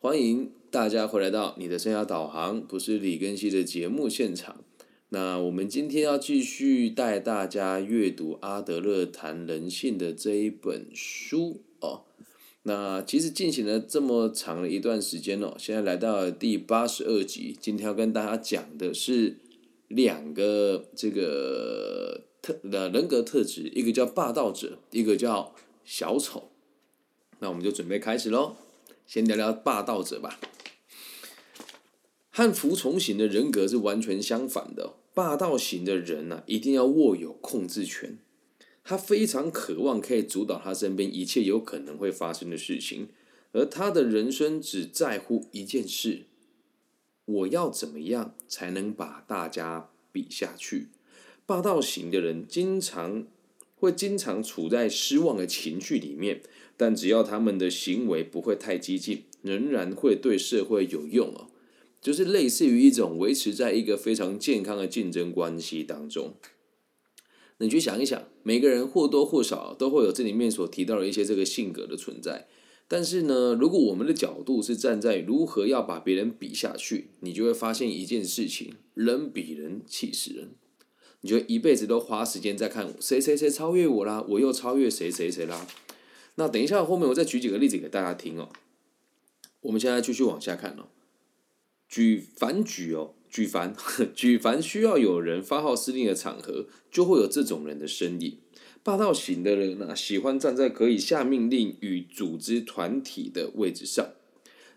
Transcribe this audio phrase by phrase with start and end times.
[0.00, 4.62] 欢迎大家回来到你的生涯导航，不是李根熙的节目现场。
[5.08, 12.04] 那我们今天要继续带大家阅读阿德勒谈人性的这一本书哦。
[12.62, 19.38] 那其实进行了这么长的一段时间哦，现在来到第八十二集，今天要跟大家讲的是
[19.88, 26.50] 两个这个特的人格特质，一个叫霸道者，一个叫小丑。
[27.40, 28.54] 那我们就准备开始喽，
[29.08, 30.38] 先聊聊霸道者吧。
[32.28, 38.18] 和服从型的人格是完全相反的，霸道型的人呢，一定要握有控制权。
[38.84, 43.08] 他非常渴望可以主导他身边一切有可能会发生的事情，
[43.52, 46.26] 而他的人生只在乎一件事：
[47.24, 50.88] 我要怎么样才能把大家比下去？
[51.46, 53.26] 霸道型的人经常
[53.74, 56.42] 会经常处在失望的情绪里面，
[56.78, 61.48] 但只要他们的行为不会太激进，仍然会对社会有用哦。
[62.00, 66.34] 就是类似于一种维持在一个非常健康的竞争关系当中。
[67.58, 72.46] 你去想一想，每个人或多或少都会有这里面所提到的一些这个性格的存在。
[72.86, 80.52] 但是呢，如果我们的角度是站在如何要把别人比下去，你就会发现一件事情：人比人气死人。
[81.20, 85.66] 你就一辈子都花时间在看谁谁谁超越我啦，我又超越谁谁谁啦。
[86.38, 88.48] 那等一下后面我再举几个例子给大家听哦。
[89.62, 90.86] 我们现在继续往下看哦。
[91.88, 93.14] 举凡举哦。
[93.28, 93.74] 举凡
[94.14, 98.38] 举凡需要有人发号施令的场合，就会有这种人的身影。
[98.82, 104.12] 霸道型的人呢，喜欢站在可以下命令与组织团体的位置上。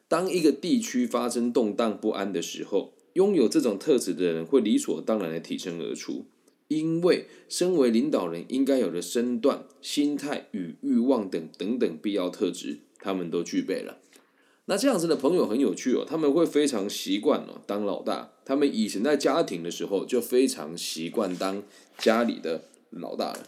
[0.10, 6.26] 当一个地区发生动荡不安的时候，拥有这种特质的人会理所当然的挺身而出，
[6.72, 13.98] 因为身为领导人应该有的身段、心态与欲望等等等必要特质，他们都具备了。
[14.68, 18.32] 那这样子的朋友很有趣哦，他们会非常习惯哦当老大。
[18.46, 21.62] 他们以前在家庭的时候就非常习惯当
[21.98, 23.48] 家里的老大了。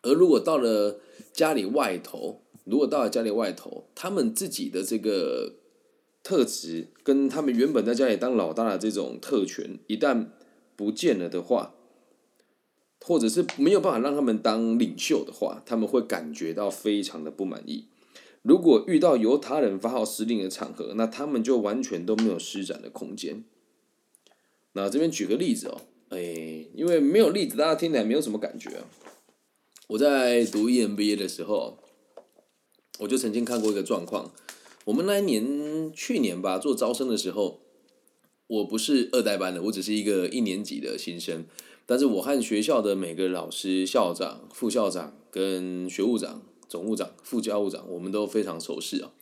[0.00, 0.98] 而如果到了
[1.34, 5.56] 家里外头，如果到了家里外头，他们自己的这个
[6.22, 10.28] 特质跟他们原本在家里当老大的这种特权一旦
[10.74, 11.74] 不见了的话，
[13.06, 17.84] 或者是没有办法让他们当领袖的话，他们会感觉到非常的不满意。
[18.40, 23.44] 如果遇到由他人发号施令的场合，那他们就完全都没有施展的空间。
[24.72, 28.88] 那这边举个例子哦，哎，因为没有例子，大家听起来没有什么感觉啊。
[29.88, 31.76] 我在读 EMBA 的时候，
[33.00, 34.32] 我就曾经看过一个状况。
[34.86, 37.60] 我们那一年去年吧，做招生的时候，
[38.46, 41.44] 我不是二代班的，我只是一个一年级的新生。
[41.86, 46.42] 但是我和学校的每个老师、校长、副校长跟学务长。
[46.66, 49.12] 总务长、副教务长，我们都非常熟悉啊。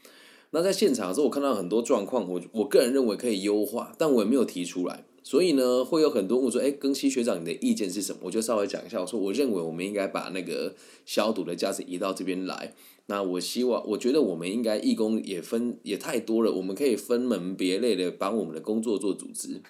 [0.53, 5.05] 那在现场的时候，我看到很多状况，我我个人认为可以优化，但我也没有提出来。
[5.23, 10.75] 所以呢，会有很多问说：“哎，庚希学长，你的意见是什么？”我就稍微讲一下，我说：“我认为我们应该把那个
[11.05, 12.75] 消毒的架子移到这边来。
[13.07, 19.61] 那我希望，我觉得我们应该义工也分也太多了，我们可以分门别类的帮我们的工作做组织。”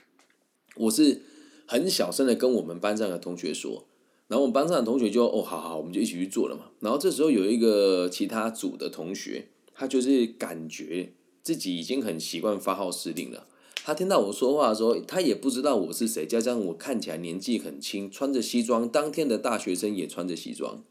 [0.76, 1.22] 我是
[1.66, 3.84] 很小声的跟我们班上的同学说。
[4.28, 6.70] 然后我们班上的同学就哦，好好，我们就一起去做了嘛。
[6.80, 11.12] 然后这时候有一个其他组的同学，他就是感觉
[11.42, 13.46] 自己已经很习惯发号施令了。
[13.84, 20.82] 他听到我说话的时候，他也不知道我是谁，加上我看起来年纪很轻，穿着西装，当天的大学生也穿着西装。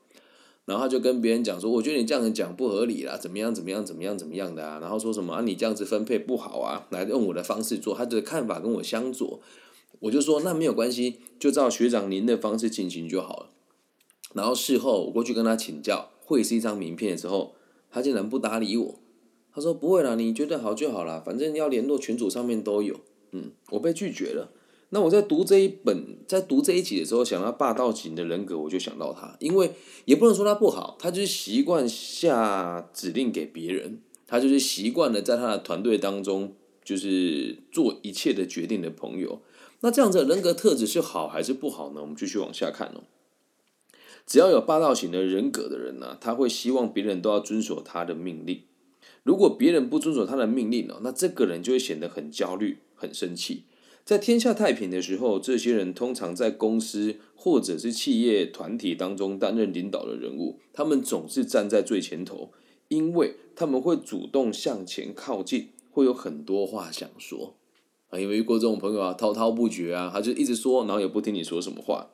[0.66, 9.40] 然后他就跟别人讲说：“我觉得你这样子讲不合理啦，怎么样怎么样怎么样怎么样的啊？”然后说什么啊，你这样子分配不好啊，来用我的方式做，他的看法跟我相左。
[10.00, 13.50] 我就说那没有关系，就照学长您的方式进行就好了。
[14.34, 17.56] 然后事后我过去跟他请教，会是一张名片的时候，
[17.91, 19.00] 他竟然不搭理我。
[19.53, 23.01] 他说不会啦，你觉得好就好啦，反正要联络群组上面都有。
[23.31, 24.51] 嗯，我被拒绝了。
[24.94, 29.72] 那我在读这一本，在读这一集的时候，想到霸道型的人格，我就想到他，因为
[30.06, 39.42] 也不能说他不好，他就是习惯下指令给别人，他就是习惯了在他的团队当中，就是做一切的决定的朋友。
[39.81, 42.01] 那这样子人格特质是好还是不好呢？
[42.01, 43.04] 我们继续往下看哦。
[44.25, 48.63] 只要有霸道型的人格的人呢，他会希望别人都要遵守他的命令。
[49.24, 53.66] 如果别人不遵守他的命令哦，那这个人就会显得很焦虑、很生气。
[54.04, 62.51] 在天下太平的时候，这些人通常在公司或者是企业团体当中担任领导的人物，他们总是站在最前头，
[62.88, 67.56] 因为他们会主动向前靠近，会有很多话想说。
[68.12, 72.12] 啊，因为遇过这种朋友啊，滔滔不绝啊，他就一直说，然后也不听你说什么话。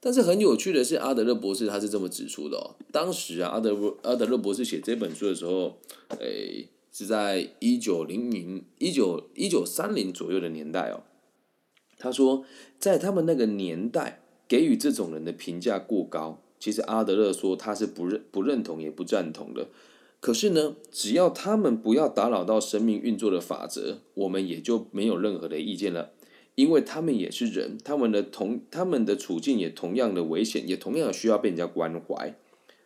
[0.00, 2.74] 但是很有趣的是，阿德勒博士他是这么指出的哦。
[2.90, 5.78] 当时啊，阿德勒阿德勒博士写这本书的时候，
[6.18, 11.02] 诶，是在一九零零一九一九三零左右的年代哦。
[11.98, 12.44] 他说，
[12.80, 16.42] 在他们那个年代，给予这种人的评价过高。
[16.58, 19.68] 其实阿德勒说他是不认不认同也不赞同的。
[20.22, 26.12] 可是呢，只要他们不要打扰到生命运作的法则，我们也就没有任何的意见了。
[26.54, 32.36] 因为他们也是人，他们的同他们的处境也同样的危险，也同样需要被人家关怀。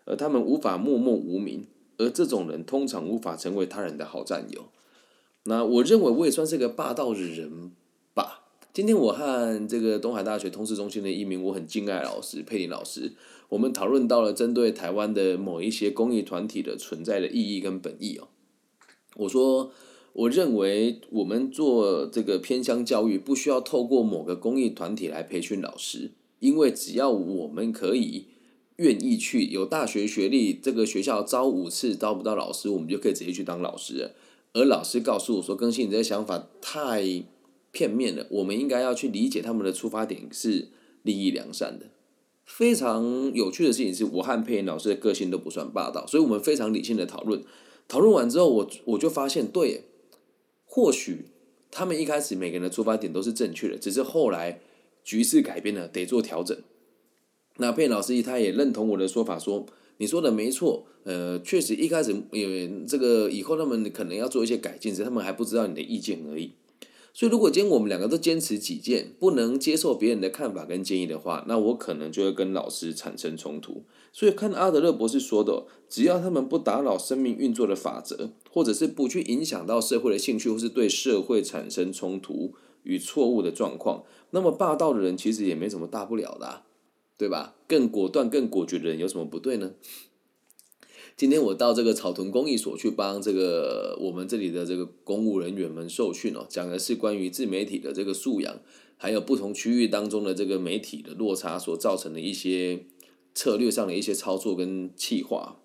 [0.06, 1.66] 而他们无法默默无名，
[1.98, 4.70] 而这种人通常无法成为他人的好战友。
[5.44, 7.72] 那我认为我也算是个霸道的人
[8.14, 8.44] 吧。
[8.72, 13.12] 今天我和这个东海大学通识中心的一名我很敬爱的老师佩林老师，
[13.48, 18.28] 我们讨论到了针对台湾的某一些公益团体的存在的意义跟本意哦。
[19.16, 19.72] 我说，
[20.12, 28.26] 我认为我们做这个偏乡教育，不需要透过某个公益团体来培训老师，因为只要我们可以。
[28.78, 34.10] 愿意去有大学学历，这个学校招五次招不到老师，我们就可以直接去当老师。
[34.52, 37.24] 而老师告诉我说：“更新你这个想法太
[37.72, 40.68] 片面了，我们应该要去理解他们的出发点是
[41.02, 41.86] 利益良善的。”
[42.46, 47.42] 非常有趣的事情是，我和佩妍老师的个性都不算霸道，所以我们非常理性的讨论。
[47.88, 49.84] 讨论完之后，我我就发现，对，
[50.64, 51.26] 或许
[51.70, 54.60] 他们一开始每个人的出发点都是正确的，只是后来
[55.04, 56.56] 局势改变了，得做调整。
[57.58, 59.66] 那佩老师他也认同我的说法，说
[59.98, 66.52] 你说的没错，呃，确实一开始也这个以后他们可能要做一些改进，是他们还不知道你的意见而已。
[67.16, 73.84] 所以如果今天我们两个都坚持己见，不能接受别人的看法跟建议的话，那我可能就会跟老师产生冲突。
[74.12, 82.52] 所以看阿德勒博士说的，只要他们不打扰生命运作的法则，或者是不去影响到社会的兴趣，或是对社会产生冲突
[82.82, 86.64] 与错误的状况，那么霸道的人其实也没什么大不了的。
[87.18, 87.54] 对吧？
[87.66, 89.72] 更果断、更果决的人有什么不对呢？
[91.16, 98.60] 今天我到这个草屯公益所去帮这个我们这里的这个公务人员们受训哦，讲的是关于自媒体的这个素养，
[98.98, 102.84] 还有不同区域当中的这个媒体的落差所造成的一些
[103.34, 105.56] 策略上的一些操作跟企划。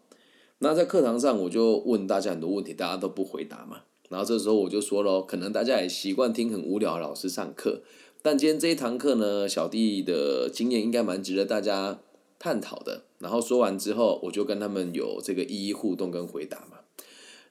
[0.59, 3.81] 那在课堂上我就问大家很多问题，大家都不回答嘛。
[4.07, 7.81] 然后这时候我就说了，可能大家也习惯听很无聊的老师上课。
[8.21, 11.99] 但今天这一堂课呢，小弟的经验应该蛮值得大家
[12.39, 13.03] 探讨的。
[13.21, 16.79] 然后说完之后，我就跟他们有这个一一互动跟回答嘛。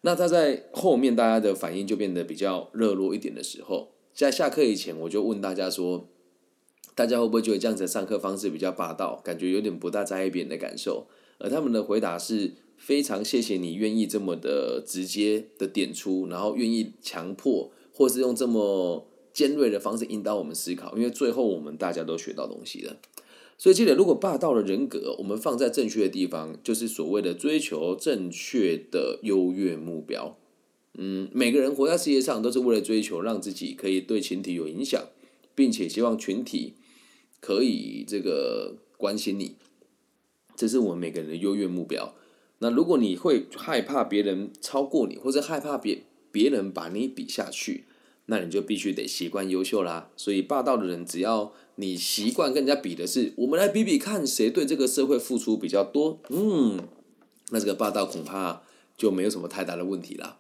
[0.03, 6.09] 那他在后面大家的反应就变得比较热络一点的时候，在下课以前，我就问大家说，
[6.95, 11.07] 大家会不会觉得这样子的上课方式比较霸道，感觉有点不大在意别人的感受？
[11.39, 19.07] 而他们的回答是非常谢谢你愿意这么的直接的点出，然后愿意强迫，或是用这么。
[19.33, 22.97] 尖锐的方式引导我们思考，因为最后我们大家都学到东西了。
[23.61, 30.39] 所以记得，如果霸道的人格我们放在正确的地方，就是所谓的追求正确的优越目标。
[30.95, 35.09] 嗯，每个人活在世界上都是为了追求让自己可以对群体有影响，
[35.55, 36.73] 并且希望群体
[37.39, 39.57] 可以这个关心你，
[40.57, 42.15] 这是我们每个人的优越目标。
[42.61, 47.85] 那如果你会害怕别人超过你，或者害怕别别人把你比下去，
[48.31, 50.09] 那你就必须得习惯优秀啦。
[50.17, 56.79] 所以霸道的人，只要你习惯跟人家比的是，我们来比比看谁对这个社会付出比较多，嗯，
[57.51, 58.63] 那这个霸道恐怕
[58.97, 60.39] 就没有什么太大的问题啦。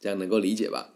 [0.00, 0.94] 这样能够理解吧？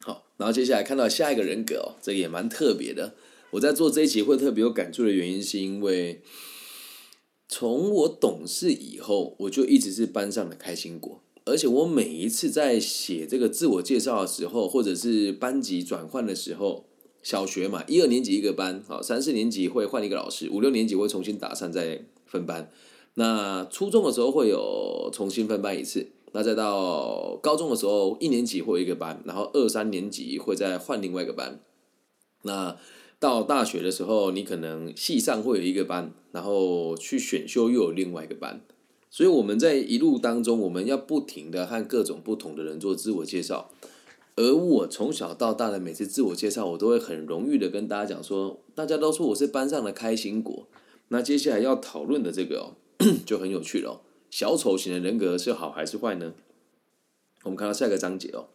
[0.00, 3.14] 好，然后接下来看到下一个人格哦，这个也蛮特别的。
[3.50, 6.22] 我在做这一集会特别有感触的原因，是因为
[7.48, 11.22] 从我懂事以后，我就一直是班上的开心果。
[11.48, 16.84] 而且我每一次在写这个自我介绍的时候，或者是班级转换的时候，
[17.22, 22.70] 小学嘛，一二年级一个班，好，三四年级会换一个老师，五六年级会重新打散再分班。
[23.14, 31.60] 那初中的时候会有重新分班一次，那再到高中的时候，一年级会一个班，然后二三年级会再换另外一个班。
[32.42, 32.76] 那
[33.18, 38.60] 到大学的时候，你可能系上会有一个班，然后去选修又有另外一个班。
[39.10, 43.70] 所以我们在一路当中，我们要不停的和各种不同的人做自我介绍，
[44.36, 50.68] 而我从小到大的每次自我介绍，我都会很荣誉的跟大家讲说，大家都说我是班上的开心果。
[51.08, 52.76] 那接下来要讨论的这个哦，
[53.24, 54.02] 就很有趣了。
[54.30, 56.34] 小丑型的人格是好还是坏呢？
[57.44, 58.50] 我们看到下一个章节哦，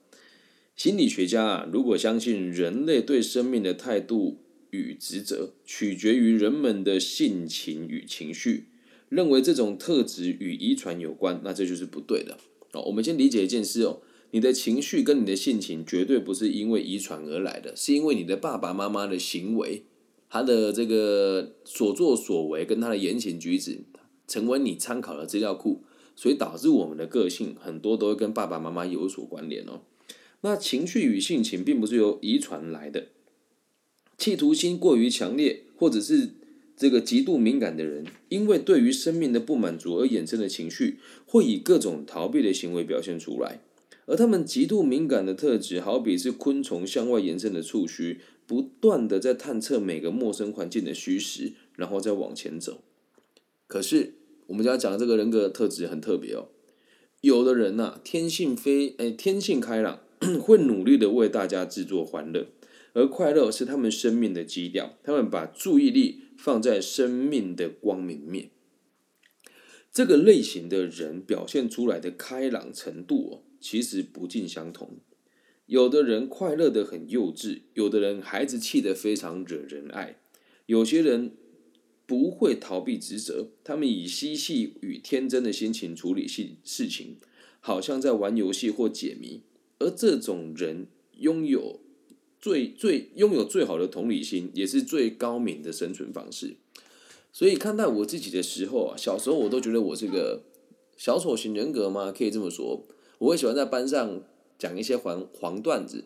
[0.76, 4.38] 心理学家啊，如果相信人类对生命的态度
[4.70, 8.68] 与职责取决于人们的性情与情绪。
[9.14, 12.38] 认为这种特质与遗传有关，那这就是不对的。
[12.72, 14.02] 哦，我们先理解一件事哦，
[14.32, 19.84] 你的情绪跟你的性情绝对不是因为遗传而来的，是因为你的爸爸妈妈的行为，
[20.30, 23.82] 他的这个所作所为跟他的言行举止，
[24.28, 25.84] 成为你参考的资料库，
[26.16, 29.82] 所以导致我们的个性很多都会跟爸爸妈妈有所关联哦。
[30.42, 33.10] 那情绪与性情并不是由遗传来的，
[34.18, 36.32] 企图心过于强烈，或者是
[36.76, 43.62] 这个极度敏感的人，因为对于生命的不满足而衍生的情绪，会以各种逃避的行为表现出来。
[44.06, 52.82] 而他们极度敏感的特质，好比是昆虫向外延伸的触须，不断的在探测每个陌生环境的虚实，然后再往前走。
[53.68, 54.16] 可是，
[54.48, 56.50] 我们家讲的这个人格特质很特别哦。
[57.22, 60.02] 有的人呐，天性非哎，天性开朗，
[60.42, 62.48] 会努力的为大家制作欢乐，
[62.92, 64.98] 而快乐是他们生命的基调。
[65.02, 68.50] 他们把注意力放在生命的光明面。
[69.92, 73.44] 这个类型的人表现出来的开朗程度哦。
[73.62, 74.98] 其实不尽相同，
[75.68, 80.20] 有的人快乐的很幼稚，有的人孩子气的非常惹人爱，
[80.66, 81.32] 有些人
[82.06, 87.16] 不会逃避职责，他们以嬉戏与天真的心情处理事事情，
[87.62, 89.44] 好像在玩游戏或解谜，
[89.80, 90.88] 而这种人
[91.20, 91.80] 拥有
[92.44, 96.58] 最最拥有最好的同理心，也是最高明的生存方式。
[97.32, 100.42] 所以看待我自己的时候啊，小时候我都觉得我是个
[100.98, 102.12] 小丑型人格吗？
[102.12, 102.86] 可以这么说。
[103.20, 104.22] 我会喜欢在班上
[104.60, 106.04] 讲一些黄黄段子，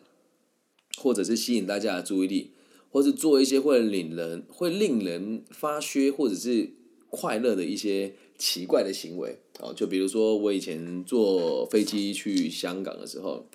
[0.98, 2.52] 或者是吸引大家的注意力，
[2.92, 6.70] 或是做一些会令人会令人发噱或者是
[7.10, 9.74] 快乐的一些奇怪的行为哦。
[9.74, 13.46] 就比如说我以前坐飞机去香港的时候，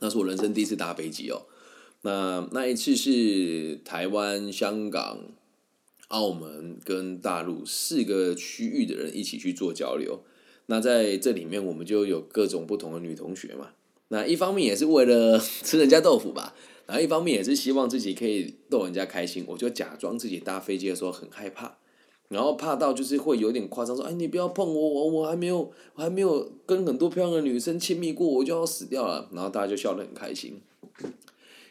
[0.00, 1.46] 那是我人生第一次搭飞机哦。
[2.02, 5.18] 那那一次是台湾、香港、
[6.08, 10.22] 澳门跟大陆四个区域的人一起去做交流。
[10.66, 13.70] 那在这里面，我们就有各种不同的女同学嘛。
[14.08, 16.54] 那一方面也是为了 吃人家豆腐吧，
[16.86, 19.44] 然后一方面也是希望自己可以逗人家开心。
[19.46, 21.76] 我就假装自己搭飞机的时候很害怕，
[22.28, 30.60] 然后怕到就是会有点夸张，说：“哎，你不要碰我，我我还没有，我还没有跟很多漂亮的女生亲密过，我就要死掉了。”然后大家就笑得很开心。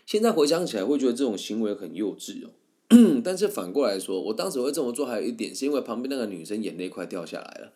[0.09, 2.49] 现在回想起来，会觉得这种行为很幼稚哦。
[3.23, 7.73] 但是反过来说，我当时会这么做，还有一点是因为旁边那个女生眼泪快掉下来了。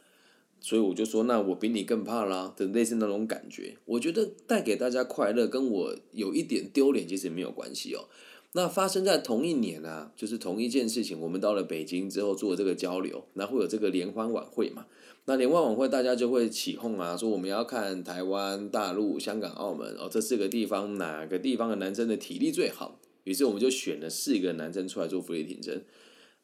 [0.60, 3.78] 所以我就说，那我比你更怕啦，的类似那种感觉。
[3.86, 8.10] 我觉得带给大家快乐，跟我有一点丢脸其实没有关系哦。
[8.56, 14.86] 那发生在同一年啊，就是同一件事情，我们到了北京之后做这个交流，那会有这个联欢晚会嘛？
[15.26, 23.00] 那联欢晚会大家就会起哄啊，说我们要看台湾、大陆、香港、澳门哦，这四个地方哪个地方的男生的体力最好？
[23.24, 25.82] 于是我们就选了四个男生出来做俯卧撑。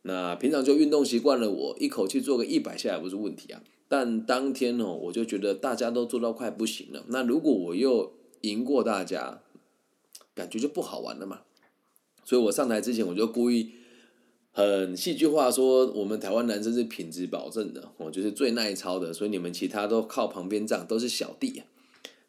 [0.03, 3.61] 那平常就运动习惯了，我一口气做个一百下也不是问题啊。
[3.87, 7.03] 但当天哦，我就觉得大家都做到快不行了。
[7.09, 9.41] 那如果我又赢过大家，
[10.33, 11.41] 感觉就不好玩了嘛。
[12.29, 13.71] 所以我上台之前，我就故意
[14.51, 21.65] 很戏剧化说，我们台湾男生是品质保证的，我就是最耐操的，所以你们其他都靠旁边站，都是小弟啊。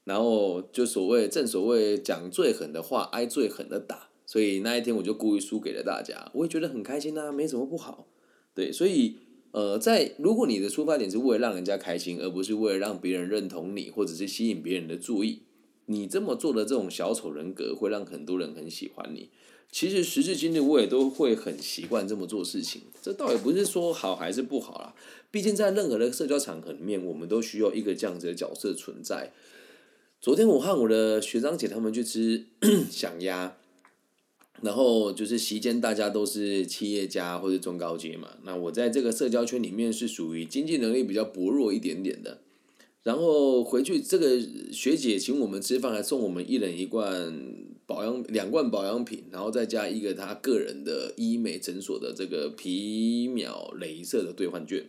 [0.05, 4.09] 然后就所谓正所谓讲最狠的话，挨最狠的打。
[4.25, 8.07] 所以那一天我就故意输给了大家，我也觉得很开心啊，没什么不好。
[8.55, 9.17] 对，所以。
[9.53, 15.41] 呃，在如果你的出发点是为了让人家开心，而不是为了让别人认同你，或者是吸引别人的注意，
[15.87, 19.29] 你这么做的这种小丑人格会让很多人很喜欢你。
[19.73, 22.83] 其实时至今日，我也都会很习惯这么做事情。
[23.03, 24.95] 这倒也不是说好还是不好啦，
[25.31, 29.33] 毕竟在任何的社交场合里面，我们都需要一个这样子的角色存在。
[30.21, 32.47] 昨天我和我的学长姐他们去吃
[32.91, 33.57] 响鸭。
[34.63, 42.43] 然后就是席间大家都是企业家或者中高阶嘛，那我在这个社交圈里面是属于经济能力比较薄弱一点点的。
[43.03, 44.39] 然后回去这个
[44.71, 47.35] 学姐请我们吃饭，还送我们一人一罐
[47.91, 54.85] 保养两罐保养品，然后再加一个他个人的医美诊所的这个皮秒镭射的兑换券。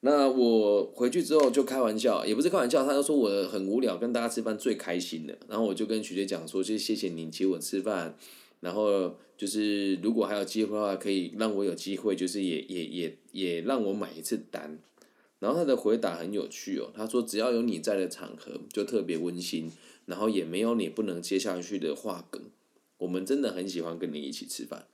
[0.00, 5.38] 那我回去之后就开玩笑，也不是开玩笑，他就说我很无聊，跟大家吃饭最开心的。
[5.48, 8.18] 然后我就跟学姐讲说，就谢谢你请我吃饭。
[8.58, 14.76] 然后就是，如果还有机会的话，可以让我有机会，就是也也也也让我买一次单。
[15.38, 19.70] 然后他的回答很有趣哦，他说只要有你在的场合就特别温馨，
[20.06, 22.42] 然后也没有你不能接下去的话梗。
[22.98, 24.86] 我们真的很喜欢跟你一起吃饭。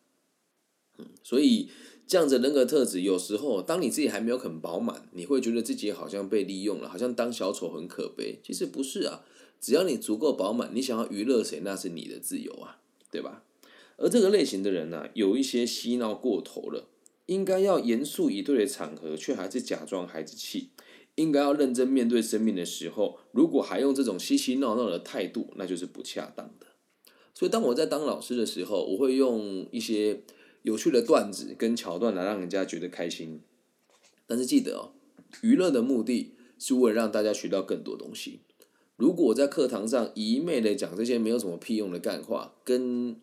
[0.98, 1.70] 嗯，所以
[2.06, 8.38] 这样子人格特质，有时候当你自己还没有很饱满，你会觉得自己好像被利用了，好像当小丑很可悲。
[8.42, 9.24] 其实不是啊，
[9.60, 13.44] 只要你足够饱满，你想要娱乐谁，那是你的自由啊，对吧？
[13.98, 16.88] 而这个类型的人呢，有一些嬉闹过头了，
[17.26, 20.70] 应该要严肃以对的场合，却还是假装孩子气；
[21.18, 26.66] 应该要认真面对生命的时候，如果还用这种嬉嬉闹闹的态度，那就是不恰当的。
[27.34, 30.22] 所以，当我在当老师的时候，我会用一些
[30.62, 33.40] 有趣的段子跟桥段来让人家觉得开心。
[34.26, 34.92] 但是记得哦，
[35.42, 38.40] 娱乐的目的是为了让大家学到更多东西。
[38.96, 43.16] 如果我在课堂上一昧的讲这些没有什么屁用的干话，跟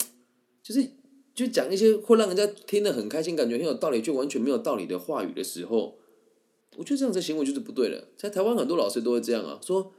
[0.64, 0.92] 就是
[1.34, 5.98] 就讲一些会让人家听得很开心、感觉很有道理，却完全没有道理的话语的时候，
[6.78, 8.08] 我觉得这样子行为就是不对了。
[8.18, 9.94] 在台湾很多老师都会这样啊，说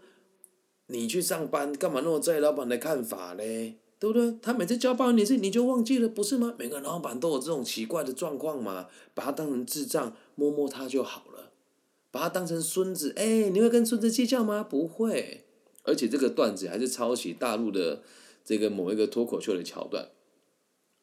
[0.89, 3.77] 你去上班干嘛那么在意老板的看法嘞？
[3.99, 4.37] 对不对？
[4.43, 6.55] 他每次交报你是你就忘记了，不是吗？
[6.59, 11.51] 每个老板都有这种奇怪的状况嘛，把他当成智障，摸摸他就好了。
[12.11, 14.63] 把他当成孙子，哎，你会跟孙子计较吗？
[14.63, 15.45] 不会。
[15.85, 18.03] 而且这个段子还是抄袭大陆的
[18.45, 20.11] 这个某一个脱口秀的桥段，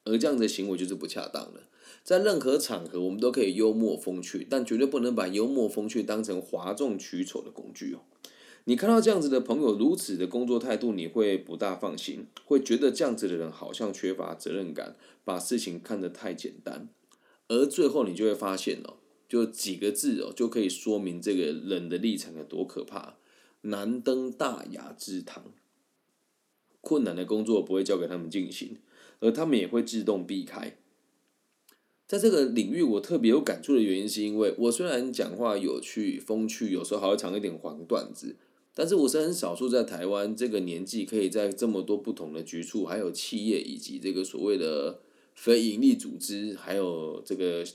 [0.05, 1.62] 而这样的行为就是不恰当的。
[2.03, 8.00] 在任何场合，我们都可以幽默风趣，但绝对不能把幽默风趣当成哗众取宠的工具哦。
[8.65, 14.95] 你看到这样子的朋友如此的工作态度，你会不大放心，会觉得这样子的人好像缺乏责任感，
[15.25, 16.88] 把事情看得太简单，
[17.50, 18.95] 而最后你就会发现哦，
[19.27, 23.15] 就几个字哦，就可以说明这个人的立场有多可怕。
[23.65, 25.53] 难登大雅之堂，
[26.81, 28.77] 困难的工作不会交给他们进行，
[29.21, 30.77] 而他们也会自动避开。
[32.13, 38.36] 在这个领域，我特别有感触的原因，是因为我虽然讲话有趣、风趣，有时候还会藏一点黄段子。
[38.75, 45.00] 但是我是很少数在台湾这个年纪，可以在这么多不同的局处，还有企业以及这个所谓的
[45.34, 47.65] 非营利组织，还有这个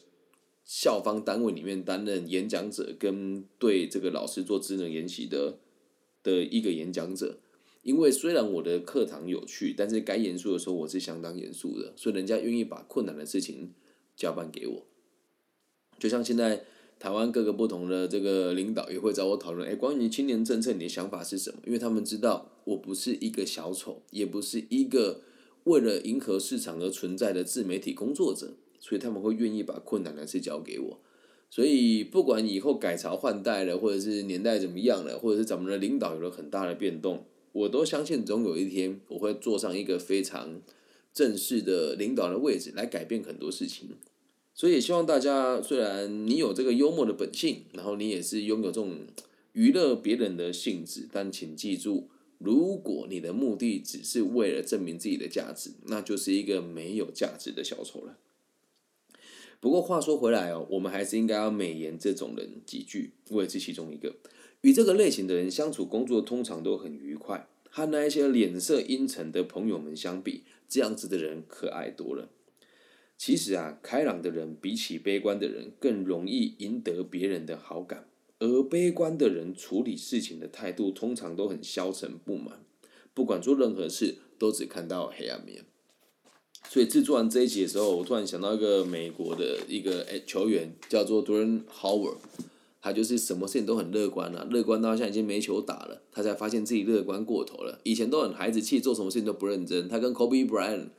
[0.64, 5.58] 校方单位里面担任演讲者，跟对这个老师做智能研习的
[6.22, 7.40] 的一个演讲者。
[7.82, 13.72] 因为虽然我的课堂有趣，但是该严肃的时候我是相当严肃的，所以人家愿意把困难的事情
[14.18, 14.86] 交办给我。
[15.98, 16.66] 就像现在。
[17.00, 21.60] 台湾各个不同的这个领导也会找我讨论，哎，关于青年政策，你的想法是什么？
[21.64, 25.20] 因为他们知道我不是一个小丑，也不是一个
[25.62, 30.98] 为了迎合市场而存在的自媒体工作者，所以他们会愿意把困难的事交给我。
[31.48, 40.60] 所以不管以后改朝换代了，或者是年代怎么样了，或者是咱们的领导有了很大的变动，我都相信总有一天我会坐上一个非常
[41.14, 43.90] 正式的领导的位置，来改变很多事情。
[44.58, 49.06] 所以也希望大家，虽然你有这个幽默的本性，然后你也是拥有这种
[49.52, 58.18] 娱乐别人的性质，但请记住，如果你的目的只是为了证明自己的价值，那就是一个没有价值的小丑了。
[59.60, 64.16] 不过话说回来哦，我们还是应该要美言这种人几句，我也是其中一个。
[64.62, 67.46] 与这个类型的人相处工作，通常都很愉快。
[67.70, 72.30] 和那一些脸色阴沉的朋友们相比，这样子的人可爱多了。
[73.18, 78.06] 其实啊，开朗的人比起悲观的人更容易赢得别人的好感，
[78.38, 82.60] 而悲观的人处理事情的态度通常都很消沉不满，
[83.12, 85.64] 不管做任何事都只看到黑暗面。
[86.68, 92.18] 所以制作完这一集的时候，我突然想到一个美国的一个诶球员，叫做 Dwayne Howard，
[92.80, 97.80] 他就是什么事情都很乐观啊，乐观到现在已经没球打了，他才发现自己乐观过头了。
[97.82, 99.88] 以前都很孩子气，做什么事情都不认真。
[99.88, 100.90] 他跟 Kobe Bryant。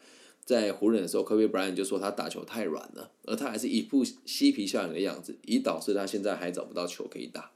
[0.50, 7.52] 在湖人的时候，Kobe Bryant 就说他打球太软了，而他还是一副嬉皮笑脸的样子，以导致他现在还找不到球可以打。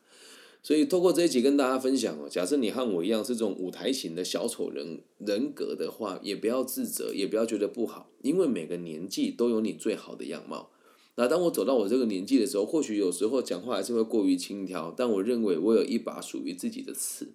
[0.61, 10.69] 所以透过这一集跟大家分享哦，假设你和我一样是这种舞台型的小丑人人格的话，也不要自责，也不要觉得不好，因为每个年纪都有你最好的样貌。
[11.15, 17.33] 那当我走到我这个年纪的时候，或许有时候讲话还是会过于轻佻，但我认为我有一把属于自己的刺，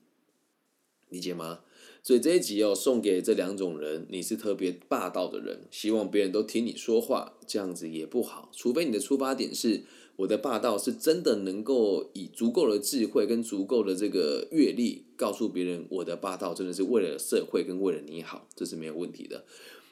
[1.09, 1.62] 理解吗？
[2.03, 8.51] 所以这一集要送给这两种人，你是特别霸道的人，希望别人都听你说话，这样子也不好。
[8.55, 9.83] 除非你的出发点是，
[10.17, 19.45] 我的霸道是真的能够以足够的智慧跟足够的这个阅历，告诉别人我的霸道真的是为了社会跟为了你好，这是没有问题的。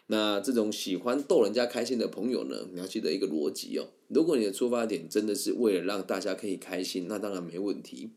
[0.08, 8.10] 那这种喜欢逗人家开心的朋友呢，你要记得一个逻辑哦，如果你的出发点真的是为了让大家可以开心，那当然没问题。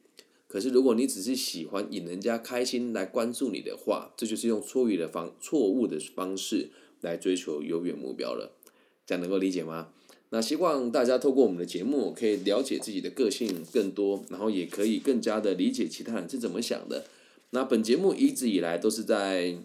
[0.49, 8.51] 可是，如果你只是喜欢引人家开心来关注你的话，这就是用错误的方错误的方式来追求优越目标了。
[9.05, 9.89] 这样能够理解吗？
[10.31, 17.05] 那希望大家透过我们的节目，可以了解自己的个性更多，然后也可以更加的理解其他人是怎么想的。
[17.51, 19.55] 那本节目一直以来都是在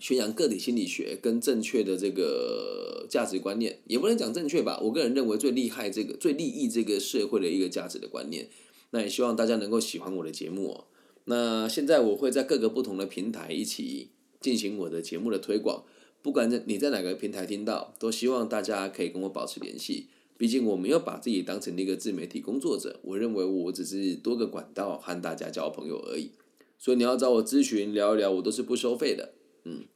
[0.00, 4.80] 宣扬个体心理学跟正确的这个价值观念，也不能讲正确吧。
[4.82, 8.48] 我个人认为最厉害这个最利益这个社会的一个价值的观念。
[8.94, 10.84] 那也希望大家能够喜欢我的节目哦。
[11.24, 15.82] 那现在我会在各个不同的平台一起进行我的节目的推广，
[16.22, 20.06] 不管在你在哪个平台听到，都希望大家可以跟我保持联系。
[20.36, 26.30] 毕竟我没有把自己当成一个自媒体工作者，我认为我只是多个管道和大家交朋友而已。
[26.78, 29.32] 所以你要找我咨询聊一聊，我都是不收费的。
[29.64, 29.86] 嗯，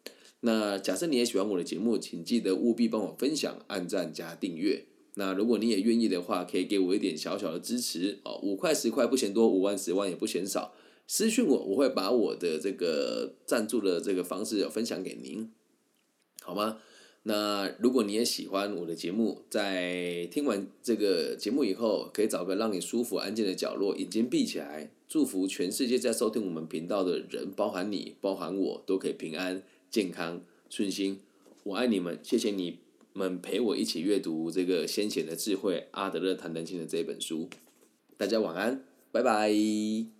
[0.40, 4.86] 那假设你也喜欢我的节目，请记得务必帮我分享、按赞加订阅。
[5.14, 10.72] 那如果你也愿意的话，可以给我一点小小的支持哦，五块十块不嫌多，五万十万也不嫌少。
[11.06, 15.50] 私讯我，我会把我的这个赞助的这个方式分享给您，
[16.42, 16.78] 好吗？
[17.24, 31.18] 那如果你也喜欢我的节目，在听完这个节目以后，可以找个让你舒服、安静的角落，眼睛闭起来，祝福全世界在收听我们频道的人，包含你，包含我，都可以平安、健康、顺心。
[31.64, 32.78] 我爱你们，谢谢你
[33.12, 37.48] 们陪我一起阅读这个先贤的智慧——阿德勒谈人性的这本书。
[38.16, 40.17] 大家晚安，拜拜。